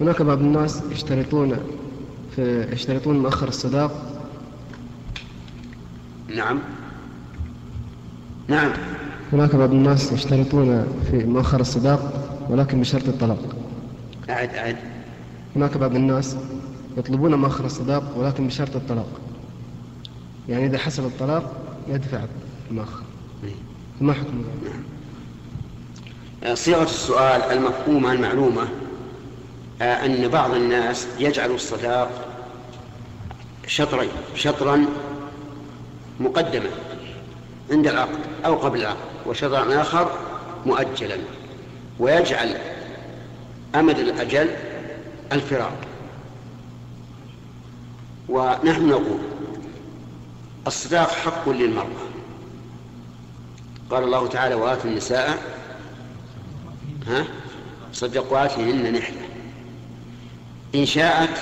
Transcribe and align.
هناك 0.00 0.22
بعض 0.22 0.38
الناس 0.38 0.82
يشترطون 0.92 1.56
في 2.36 2.68
يشترطون 2.72 3.18
مؤخر 3.18 3.48
الصداق. 3.48 4.22
نعم. 6.36 6.58
نعم. 8.48 8.72
هناك 9.32 9.56
بعض 9.56 9.70
الناس 9.70 10.12
يشترطون 10.12 10.86
في 11.10 11.24
مؤخر 11.24 11.60
الصداق 11.60 12.28
ولكن 12.50 12.80
بشرط 12.80 13.08
الطلاق 13.08 13.56
أعد 14.30 14.54
أعد. 14.54 14.76
هناك 15.56 15.76
بعض 15.76 15.94
الناس 15.94 16.36
يطلبون 16.96 17.34
مؤخر 17.34 17.64
الصداق 17.64 18.02
ولكن 18.16 18.46
بشرط 18.46 18.76
الطلاق. 18.76 19.20
يعني 20.48 20.66
إذا 20.66 20.78
حصل 20.78 21.04
الطلاق 21.04 21.52
يدفع 21.88 22.20
المؤخر. 22.70 23.02
ما 24.00 24.12
حكم 24.12 24.44
ذلك؟ 24.64 24.74
آه، 26.42 26.54
صيغة 26.54 26.82
السؤال 26.82 27.40
المفهومة 27.42 28.12
المعلومة. 28.12 28.68
أن 29.82 30.28
بعض 30.28 30.54
الناس 30.54 31.06
يجعل 31.18 31.50
الصداق 31.50 32.28
شطرين 33.66 34.10
شطرا 34.34 34.86
مقدما 36.20 36.70
عند 37.70 37.86
العقد 37.86 38.18
أو 38.44 38.54
قبل 38.54 38.80
العقد 38.80 38.96
وشطرا 39.26 39.80
آخر 39.80 40.18
مؤجلا 40.66 41.16
ويجعل 41.98 42.58
أمد 43.74 43.98
الأجل 43.98 44.56
الفراق. 45.32 45.76
ونحن 48.28 48.88
نقول 48.88 49.18
الصداق 50.66 51.10
حق 51.10 51.48
للمرأة. 51.48 51.86
قال 53.90 54.04
الله 54.04 54.26
تعالى 54.26 54.54
وآتوا 54.54 54.90
النساء 54.90 55.38
ها 57.06 57.24
صدقاتهن 57.92 58.92
نحلة. 58.92 59.35
إن 60.76 60.86
شاءت 60.86 61.38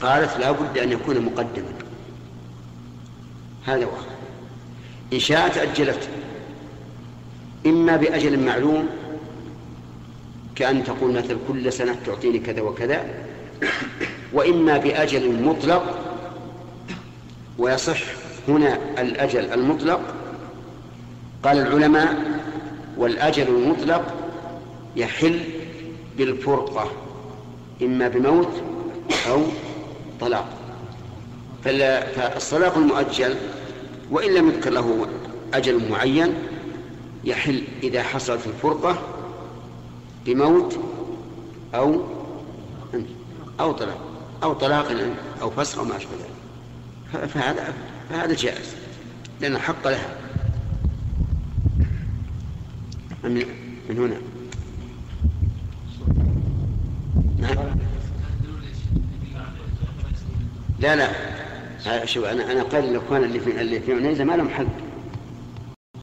قالت 0.00 0.38
لا 0.40 0.50
بد 0.50 0.78
أن 0.78 0.92
يكون 0.92 1.20
مقدما. 1.20 1.72
هذا 3.66 3.86
واحد. 3.86 4.06
إن 5.12 5.18
شاءت 5.18 5.56
أجلت. 5.56 6.08
إما 7.66 7.96
بأجل 7.96 8.38
معلوم 8.38 8.88
كأن 10.56 10.84
تقول 10.84 11.12
مثل 11.12 11.36
كل 11.48 11.72
سنة 11.72 11.96
تعطيني 12.06 12.38
كذا 12.38 12.60
وكذا 12.60 13.04
وإما 14.32 14.78
بأجل 14.78 15.42
مطلق 15.42 15.98
ويصح 17.58 18.00
هنا 18.48 18.78
الأجل 18.98 19.52
المطلق. 19.52 20.00
قال 21.42 21.58
العلماء 21.58 22.40
والأجل 22.96 23.48
المطلق 23.48 24.14
يحل 24.96 25.40
بالفرقة. 26.18 27.07
إما 27.82 28.08
بموت 28.08 28.62
أو 29.28 29.42
طلاق. 30.20 30.48
فالصلاق 31.64 32.76
المؤجل 32.76 33.36
وإن 34.10 34.34
لم 34.34 34.48
يذكر 34.48 34.70
له 34.70 35.06
أجل 35.54 35.90
معين 35.90 36.34
يحل 37.24 37.62
إذا 37.82 38.02
حصلت 38.02 38.46
الفرقة 38.46 38.98
بموت 40.26 40.78
أو 41.74 42.00
أو 43.60 43.72
طلاق 43.72 43.98
أو 44.42 44.52
طلاق 44.52 44.96
أو 45.42 45.50
فسخ 45.50 45.78
أو 45.78 45.84
ما 45.84 45.96
أشبه 45.96 46.10
ذلك. 46.12 47.28
فهذا 47.28 47.74
فهذا 48.10 48.34
جائز 48.34 48.74
لأن 49.40 49.58
حق 49.58 49.88
لها. 49.88 50.18
من 53.24 53.44
هنا 53.90 54.06
نعم 54.06 54.22
لا 60.80 60.96
لا. 60.96 62.04
شوف 62.04 62.24
أنا 62.24 62.52
أنا 62.52 62.62
قال 62.62 62.84
الإخوان 62.84 63.24
اللي 63.24 63.40
في 63.40 63.60
اللي 63.60 63.80
في 63.80 63.92
عنيزة 63.92 64.24
ما 64.24 64.32
لهم 64.32 64.48
حق 64.48 64.64